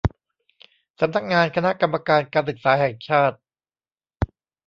[0.99, 3.37] สำนักงานคณะกรรมการการศึกษาแห่งชาติ